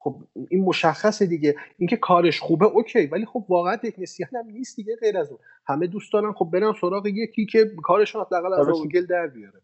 خب 0.00 0.16
این 0.48 0.64
مشخصه 0.64 1.26
دیگه. 1.26 1.54
اینکه 1.78 1.96
کارش 1.96 2.40
خوبه 2.40 2.66
اوکی 2.66 3.06
ولی 3.06 3.26
خب 3.26 3.44
واقعا 3.48 3.76
تکنسیان 3.76 4.30
هم 4.34 4.46
نیست 4.46 4.76
دیگه 4.76 4.96
غیر 5.00 5.18
از 5.18 5.30
اون. 5.30 5.38
همه 5.66 5.86
دوست 5.86 6.12
دارن 6.12 6.32
خب 6.32 6.50
برن 6.52 6.72
سراغ 6.80 7.06
یکی 7.06 7.46
که 7.46 7.72
کارشون 7.82 8.22
حداقل 8.22 8.52
از 8.52 8.66
گل 8.94 9.06
در 9.06 9.26
بیاره. 9.26 9.60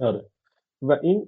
آره. 0.00 0.26
و 0.88 0.98
این 1.02 1.26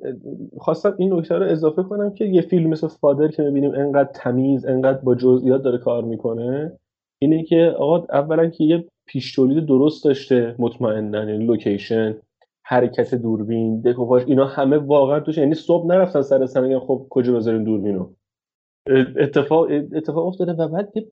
خواستم 0.59 0.95
این 0.99 1.13
نکته 1.13 1.35
رو 1.35 1.45
اضافه 1.45 1.83
کنم 1.83 2.15
که 2.15 2.25
یه 2.25 2.41
فیلم 2.41 2.71
مثل 2.71 2.89
فادر 2.89 3.29
که 3.29 3.43
می‌بینیم 3.43 3.75
انقدر 3.75 4.11
تمیز 4.15 4.67
انقدر 4.67 4.99
با 4.99 5.15
جزئیات 5.15 5.63
داره 5.63 5.79
کار 5.79 6.05
می‌کنه 6.05 6.79
اینه 7.19 7.43
که 7.43 7.75
آقا 7.79 8.07
اولا 8.11 8.47
که 8.47 8.65
یه 8.65 8.85
پیش 9.07 9.35
تولید 9.35 9.67
درست 9.67 10.05
داشته 10.05 10.55
مطمئنا 10.59 11.19
یعنی 11.19 11.47
لوکیشن 11.47 12.17
حرکت 12.65 13.15
دوربین 13.15 13.81
دکوپاژ 13.81 14.25
اینا 14.27 14.47
همه 14.47 14.77
واقعا 14.77 15.21
توش 15.21 15.39
یعنی 15.39 15.55
صبح 15.55 15.87
نرفتن 15.87 16.23
سر 16.23 16.47
سر 16.47 16.79
خب 16.79 17.07
کجا 17.11 17.37
بذاریم 17.37 17.65
دوربینو. 17.65 18.07
اتفاق 19.17 19.69
اتفاق 19.93 20.27
افتاده 20.27 20.53
و 20.53 20.69
بعد 20.69 20.93
یه 20.95 21.07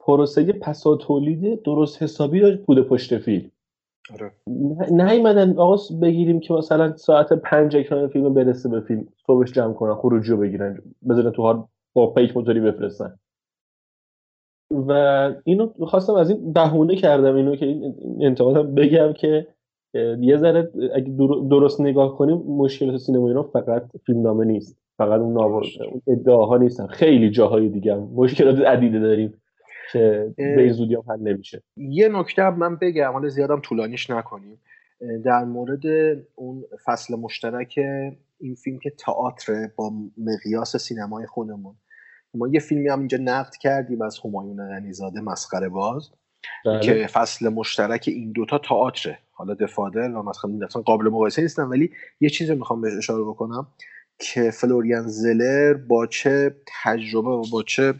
پروسه 0.00 0.52
پسا 0.52 0.96
تولید 0.96 1.62
درست 1.62 2.02
حسابی 2.02 2.40
داشت 2.40 2.58
بوده 2.58 2.82
پشت 2.82 3.18
فیلم. 3.18 3.50
آره. 4.10 4.32
نیومدن 4.90 5.58
آقا 5.58 5.76
بگیریم 6.02 6.40
که 6.40 6.54
مثلا 6.54 6.96
ساعت 6.96 7.32
پنج 7.32 7.76
اکران 7.76 8.08
فیلم 8.08 8.34
برسه 8.34 8.68
به 8.68 8.80
فیلم. 8.80 9.08
صبحش 9.26 9.52
جمع 9.52 9.72
کنن 9.72 9.94
خروجی 9.94 10.30
رو 10.30 10.36
بگیرن 10.36 10.78
بذارن 11.08 11.30
تو 11.30 11.42
هار 11.42 11.64
با 11.94 12.06
پیک 12.06 12.36
موتوری 12.36 12.60
بفرستن. 12.60 13.18
و 14.70 14.92
اینو 15.44 15.66
خواستم 15.66 16.14
از 16.14 16.30
این 16.30 16.52
بهونه 16.52 16.96
کردم 16.96 17.36
اینو 17.36 17.56
که 17.56 17.66
این 17.66 17.94
انتقادم 18.20 18.74
بگم 18.74 19.12
که 19.12 19.46
یه 20.20 20.36
ذره 20.36 20.72
اگه 20.94 21.12
درست 21.50 21.80
نگاه 21.80 22.16
کنیم 22.16 22.36
مشکلات 22.36 22.96
سینما 22.96 23.28
ایران 23.28 23.42
فقط 23.52 23.82
فیلم 24.06 24.22
نامه 24.22 24.44
نیست. 24.44 24.78
فقط 24.98 25.20
اون 25.20 25.32
ناول 25.32 25.66
ادعاها 26.08 26.56
نیستن. 26.56 26.86
خیلی 26.86 27.30
جاهای 27.30 27.68
دیگه 27.68 27.94
هم 27.94 28.10
مشکلات 28.14 28.58
عدیده 28.58 29.00
داریم. 29.00 29.41
که 29.92 30.34
به 30.36 30.72
زودی 30.72 30.94
هم 30.94 31.02
حل 31.08 31.20
نمیشه. 31.20 31.62
یه 31.76 32.08
نکته 32.08 32.50
من 32.50 32.76
بگم 32.76 33.12
حالا 33.12 33.28
زیادم 33.28 33.60
طولانیش 33.60 34.10
نکنیم. 34.10 34.60
در 35.24 35.44
مورد 35.44 35.86
اون 36.34 36.64
فصل 36.84 37.16
مشترک 37.16 37.78
این 38.40 38.54
فیلم 38.54 38.78
که 38.78 38.90
تئاتر 38.90 39.68
با 39.76 39.92
مقیاس 40.18 40.76
سینمای 40.76 41.26
خودمون. 41.26 41.74
ما 42.34 42.48
یه 42.48 42.60
فیلمی 42.60 42.88
هم 42.88 42.98
اینجا 42.98 43.18
نقد 43.20 43.54
کردیم 43.60 44.02
از 44.02 44.18
همایون 44.24 44.68
غنیزاده 44.68 45.20
مسخره 45.20 45.68
باز 45.68 46.10
بله. 46.64 46.80
که 46.80 47.06
فصل 47.06 47.48
مشترک 47.48 48.04
این 48.06 48.32
دوتا 48.32 48.58
تئاتره. 48.58 49.18
حالا 49.32 49.54
دفادر 49.54 50.08
و 50.08 50.22
مثلا 50.22 50.82
قابل 50.82 51.04
مقایسه 51.04 51.42
نیستن 51.42 51.62
ولی 51.62 51.90
یه 52.20 52.30
چیزی 52.30 52.54
می‌خوام 52.54 52.80
بهش 52.80 52.96
اشاره 52.96 53.24
بکنم 53.24 53.66
که 54.18 54.50
فلوریان 54.50 55.06
زلر 55.06 55.74
با 55.74 56.06
چه 56.06 56.54
تجربه 56.82 57.30
و 57.30 57.42
با 57.52 57.62
چه 57.62 57.94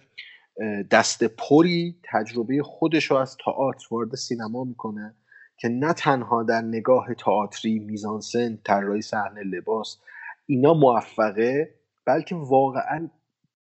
دست 0.91 1.25
پری 1.25 1.97
تجربه 2.05 2.63
خودش 2.63 3.05
رو 3.05 3.17
از 3.17 3.37
تئاتر 3.45 3.87
وارد 3.91 4.15
سینما 4.15 4.65
می‌کنه 4.65 5.15
که 5.57 5.69
نه 5.69 5.93
تنها 5.93 6.43
در 6.43 6.61
نگاه 6.61 7.15
تئاتری 7.15 7.79
میزانسن 7.79 8.59
طراحی 8.65 9.03
صحنه 9.03 9.43
لباس 9.43 9.99
اینا 10.47 10.75
موفقه 10.75 11.75
بلکه 12.05 12.35
واقعا 12.35 13.11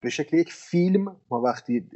به 0.02 0.10
شکل 0.10 0.38
یک 0.38 0.54
فیلم 0.54 1.16
ما 1.32 1.42
وقتی 1.42 1.90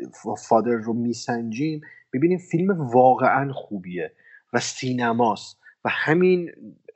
فادر 0.48 0.72
رو 0.72 0.94
میسنجیم 0.94 1.82
ببینیم 2.14 2.38
فیلم 2.38 2.82
واقعا 2.82 3.54
خوبیه 3.54 4.14
و 4.54 4.60
سینماست 4.60 5.60
و 5.86 5.90
همین 5.92 6.52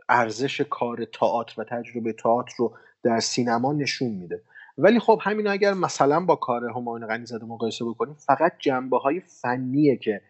ارزش 0.10 0.62
کار 0.62 1.06
تئاتر 1.06 1.62
و 1.62 1.64
تجربه 1.64 2.14
تئاتر 2.14 2.54
رو 2.58 2.78
در 3.04 3.20
سینما 3.20 3.74
نشون 3.74 4.12
میده. 4.12 4.42
ولی 4.78 5.00
خب 5.00 5.20
همین 5.22 5.48
اگر 5.48 5.74
مثلا 5.74 6.26
با 6.26 6.36
کار 6.36 6.66
همایون 6.66 7.08
غنی 7.08 7.26
زاده 7.26 7.46
مقایسه 7.46 7.86
بکنیم 7.86 8.14
فقط 8.14 8.54
جنبه 8.60 8.98
های 8.98 9.20
فنیه 9.20 9.98
که 9.98 10.22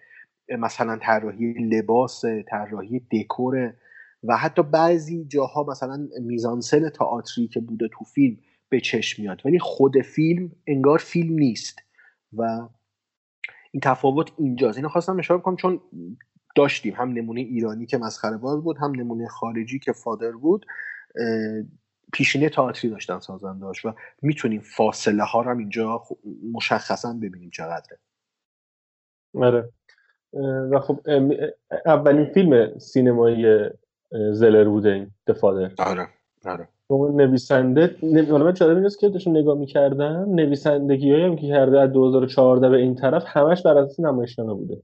مثلا 0.49 0.99
طراحی 1.01 1.53
لباس 1.53 2.21
طراحی 2.47 2.99
دکور 2.99 3.73
و 4.23 4.37
حتی 4.37 4.63
بعضی 4.63 5.25
جاها 5.25 5.63
مثلا 5.63 6.07
میزانسن 6.21 6.89
تئاتری 6.89 7.47
که 7.47 7.59
بوده 7.59 7.87
تو 7.87 8.05
فیلم 8.05 8.37
به 8.69 8.79
چشم 8.79 9.21
میاد. 9.21 9.41
ولی 9.45 9.59
خود 9.59 10.01
فیلم 10.01 10.51
انگار 10.67 10.97
فیلم 10.97 11.35
نیست 11.35 11.79
و 12.33 12.67
این 13.71 13.81
تفاوت 13.83 14.31
اینجاست. 14.37 14.77
اینو 14.77 14.89
خواستم 14.89 15.19
اشاره 15.19 15.41
کنم 15.41 15.55
چون 15.55 15.81
داشتیم. 16.55 16.93
هم 16.93 17.13
نمونه 17.13 17.41
ایرانی 17.41 17.85
که 17.85 17.97
مسخره 17.97 18.37
باز 18.37 18.63
بود 18.63 18.77
هم 18.77 18.91
نمونه 18.95 19.27
خارجی 19.27 19.79
که 19.79 19.91
فادر 19.91 20.31
بود. 20.31 20.65
پیشینه 22.13 22.49
تئاتری 22.49 22.91
داشتن 22.91 23.19
سازنداش 23.19 23.85
و 23.85 23.93
می‌تونیم 24.21 24.61
فاصله 24.61 25.23
ها 25.23 25.41
رو 25.41 25.51
هم 25.51 25.57
اینجا 25.57 26.03
مشخصا 26.53 27.13
ببینیم 27.13 27.49
چقدره. 27.49 27.99
آره. 29.35 29.69
و 30.71 30.79
خب 30.79 30.99
اولین 31.85 32.25
فیلم 32.25 32.77
سینمایی 32.79 33.69
زلر 34.11 34.69
بوده 34.69 34.89
این 34.89 35.11
دفادر 35.27 35.71
آره 35.77 36.07
آره. 36.45 36.67
نویسنده 36.91 37.95
حالا 38.31 38.45
من 38.45 38.53
جالب 38.53 38.77
اینست 38.77 38.99
که 38.99 39.09
داشتم 39.09 39.31
نگاه 39.31 39.57
می‌کردم 39.57 40.35
نویسندگی 40.35 41.13
هم 41.13 41.35
که 41.35 41.47
کرده 41.47 41.79
از 41.79 41.91
2014 41.91 42.69
به 42.69 42.77
این 42.77 42.95
طرف 42.95 43.23
همش 43.27 43.61
بر 43.61 43.77
اساس 43.77 43.99
نمایشنامه 43.99 44.53
بوده. 44.53 44.81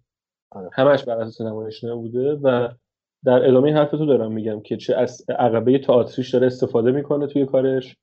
آره. 0.52 0.70
همش 0.74 1.04
بر 1.04 1.18
اساس 1.18 1.42
نمایشنامه 1.42 2.02
بوده 2.02 2.34
و 2.34 2.70
در 3.26 3.48
ادامه 3.48 3.74
حرف 3.74 3.92
تو 3.92 4.06
دارم 4.06 4.32
میگم 4.32 4.62
که 4.62 4.78
چه 4.78 4.96
از 4.96 5.26
عقبه 5.30 5.80
تئاتریش 5.80 6.34
داره 6.34 6.48
استفاده 6.48 6.92
می‌کنه 6.92 7.28
توی 7.28 7.46
کارش 7.46 7.98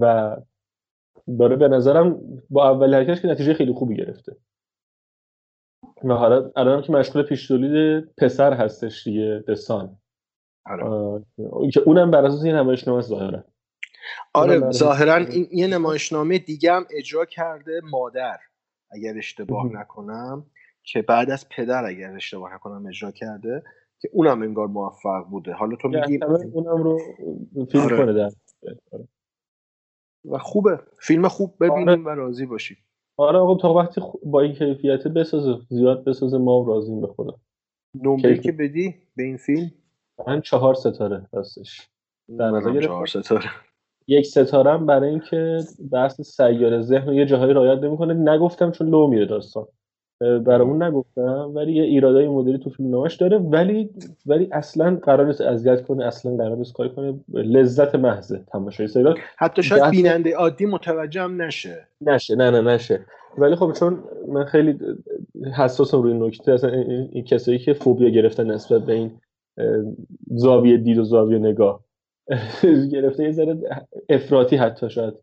و 0.00 0.36
داره 1.38 1.56
به 1.56 1.68
نظرم 1.68 2.20
با 2.50 2.70
اول 2.70 2.94
حرکتش 2.94 3.22
که 3.22 3.28
نتیجه 3.28 3.54
خیلی 3.54 3.72
خوبی 3.72 3.96
گرفته. 3.96 4.36
و 6.04 6.14
حالا 6.14 6.50
الان 6.56 6.82
که 6.82 6.92
مشغول 6.92 7.22
پیش 7.22 7.48
تولید 7.48 8.14
پسر 8.16 8.52
هستش 8.52 9.04
دیگه 9.04 9.44
دسان 9.48 9.98
آره. 10.66 11.24
که 11.72 11.80
اونم 11.80 12.10
بر 12.10 12.24
اساس 12.24 12.44
این 12.44 12.54
نمایشنامه 12.54 13.00
ظاهرا. 13.00 13.44
آره 14.34 14.70
ظاهرا 14.70 15.16
این 15.16 15.48
یه 15.52 15.66
نمایشنامه 15.66 16.38
دیگه 16.38 16.72
هم 16.72 16.86
اجرا 16.90 17.24
کرده 17.24 17.80
مادر 17.84 18.38
اگر 18.90 19.14
اشتباه 19.18 19.66
نکنم 19.72 20.46
که 20.82 21.02
بعد 21.02 21.30
از 21.30 21.48
پدر 21.48 21.84
اگر 21.84 22.14
اشتباه 22.16 22.54
نکنم 22.54 22.86
اجرا 22.86 23.10
کرده. 23.10 23.62
که 24.00 24.08
اونم 24.12 24.42
انگار 24.42 24.66
موفق 24.66 25.24
بوده. 25.30 25.52
حالا 25.52 25.76
تو 25.76 25.88
میگی 25.88 26.18
اونم 26.52 26.82
رو 26.82 26.98
فیلم 27.70 27.84
آره. 27.84 27.96
کنه 27.96 28.12
در 28.12 28.30
آره. 28.92 29.08
و 30.24 30.38
خوبه. 30.38 30.80
فیلم 31.00 31.28
خوب 31.28 31.54
ببینیم 31.60 31.88
آره. 31.88 32.02
و 32.02 32.08
راضی 32.08 32.46
باشیم. 32.46 32.76
آره 33.16 33.38
آقا 33.38 33.54
تا 33.54 33.74
وقتی 33.74 34.00
با 34.24 34.40
این 34.40 34.52
کیفیت 34.52 35.08
بسازه 35.08 35.58
زیاد 35.68 36.04
بسازه 36.04 36.38
ما 36.38 36.64
راضیم 36.68 37.00
به 37.00 37.06
خدا. 37.06 37.34
نمره 37.94 38.38
که 38.38 38.52
بدی 38.52 38.94
به 39.16 39.22
این 39.22 39.36
فیلم؟ 39.36 39.70
من 40.26 40.40
چهار 40.40 40.74
ستاره 40.74 41.28
هستش 41.32 41.88
در 42.38 42.50
نظر 42.50 42.80
چهار 42.80 43.06
ستاره. 43.06 43.50
یک 44.06 44.26
ستاره 44.26 44.78
برای 44.78 45.10
اینکه 45.10 45.58
بحث 45.92 46.20
سیاره 46.20 46.82
ذهن 46.82 47.12
یه 47.12 47.26
جاهایی 47.26 47.54
رعایت 47.54 47.78
نمی‌کنه. 47.78 48.14
نگفتم 48.14 48.70
چون 48.70 48.88
لو 48.88 49.06
میره 49.06 49.26
داستان. 49.26 49.66
برامون 50.20 50.82
نگفتم 50.82 51.52
ولی 51.54 51.72
یه 51.72 51.82
ایرادای 51.82 52.28
مدلی 52.28 52.58
تو 52.58 52.70
فیلم 52.70 52.90
نامش 52.90 53.16
داره 53.16 53.38
ولی 53.38 53.90
ولی 54.26 54.48
اصلا 54.52 54.98
قرار 55.02 55.26
نیست 55.26 55.40
اذیت 55.40 55.86
کنه 55.86 56.04
اصلا 56.04 56.36
قرار 56.36 56.56
نیست 56.56 56.72
کاری 56.72 56.90
کنه. 56.90 57.20
لذت 57.32 57.94
محضه 57.94 58.40
تماشای 58.52 58.88
سریال. 58.88 59.18
حتی 59.36 59.62
شاید 59.62 59.90
بیننده 59.90 60.36
عادی 60.36 60.66
متوجه 60.66 61.22
هم 61.22 61.42
نشه. 61.42 61.86
نشه 62.00 62.34
نه 62.34 62.50
نه 62.50 62.60
نشه. 62.60 63.04
ولی 63.38 63.56
خب 63.56 63.72
چون 63.72 64.04
من 64.28 64.44
خیلی 64.44 64.78
حساسم 65.56 66.02
روی 66.02 66.14
نکته 66.14 66.52
اصلا 66.52 66.70
این 66.70 67.24
کسایی 67.24 67.58
که 67.58 67.72
فوبیا 67.72 68.08
گرفتن 68.08 68.50
نسبت 68.50 68.82
به 68.82 68.92
این 68.92 69.10
زاویه 70.30 70.76
دید 70.76 70.98
و 70.98 71.04
زاویه 71.04 71.38
نگاه 71.38 71.84
گرفته 72.92 73.24
یه 73.24 73.32
ذره 73.32 73.58
افراطی 74.08 74.56
حتی 74.56 74.90
شاید. 74.90 75.14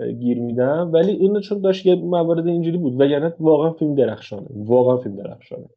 گیر 0.00 0.38
میدم. 0.40 0.90
ولی 0.92 1.12
اینو 1.12 1.40
چون 1.40 1.60
داشت 1.60 1.86
یه 1.86 1.94
موارد 1.94 2.46
اینجوری 2.46 2.78
بود 2.78 3.00
وگرنه 3.00 3.34
واقعا 3.40 3.72
فیلم 3.72 3.94
درخشانه. 3.94 4.46
واقعا 4.50 4.96
فیلم 4.96 5.16
درخشانه. 5.16 5.68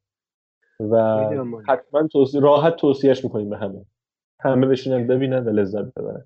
و 0.80 0.98
حتما 1.68 2.08
توصیه 2.08 2.42
راحت 2.42 2.76
توصیهش 2.76 3.24
می‌کنیم 3.24 3.50
به 3.50 3.58
همه. 3.58 3.86
همه 4.40 4.68
بشینن 4.68 5.08
ببینن 5.08 5.46
و 5.46 5.50
لذت 5.50 5.94
ببرن. 5.94 6.26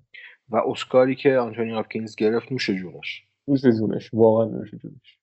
و 0.50 0.56
اسکاری 0.56 1.16
که 1.16 1.38
آنتونی 1.38 1.72
هاپکینز 1.72 2.16
گرفت 2.16 2.52
نوش 2.52 2.70
جونش. 2.70 3.24
نوش 3.48 3.62
جونش. 3.62 4.10
واقعا 4.14 4.46
نوش 4.46 4.72
جونش. 4.72 5.20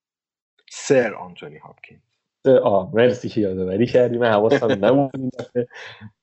سر 0.70 1.14
آنتونی 1.14 1.58
هاپکینز. 1.58 2.00
آه 2.62 2.94
مرسی 2.94 3.28
که 3.28 3.40
یادآوری 3.40 3.86
کردی. 3.86 4.18
من 4.18 4.30
حواسم 4.30 4.84
نبود 4.84 5.10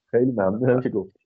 خیلی 0.06 0.32
ممنونم 0.32 0.82
که 0.82 0.90
گفت 0.90 1.19